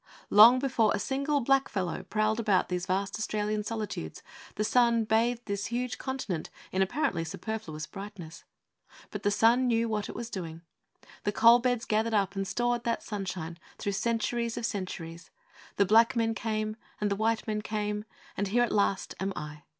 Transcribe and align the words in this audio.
Long 0.31 0.57
before 0.57 0.91
a 0.95 0.99
single 0.99 1.41
black 1.41 1.69
fellow 1.69 2.01
prowled 2.01 2.39
about 2.39 2.69
these 2.69 2.87
vast 2.87 3.19
Australian 3.19 3.63
solitudes, 3.63 4.23
the 4.55 4.63
sun 4.63 5.03
bathed 5.03 5.45
this 5.45 5.67
huge 5.67 5.99
continent 5.99 6.49
in 6.71 6.81
apparently 6.81 7.23
superfluous 7.23 7.85
brightness. 7.85 8.43
But 9.11 9.21
the 9.21 9.29
sun 9.29 9.67
knew 9.67 9.87
what 9.87 10.09
it 10.09 10.15
was 10.15 10.31
doing. 10.31 10.63
The 11.23 11.31
coalbeds 11.31 11.85
gathered 11.85 12.15
up 12.15 12.35
and 12.35 12.47
stored 12.47 12.83
that 12.83 13.03
sunshine 13.03 13.59
through 13.77 13.91
centuries 13.91 14.57
of 14.57 14.65
centuries. 14.65 15.29
The 15.75 15.85
black 15.85 16.15
men 16.15 16.33
came; 16.33 16.77
and 16.99 17.11
the 17.11 17.15
white 17.15 17.45
men 17.45 17.61
came; 17.61 18.05
and 18.35 18.47
here 18.47 18.63
at 18.63 18.71
last 18.71 19.13
am 19.19 19.31
I! 19.35 19.61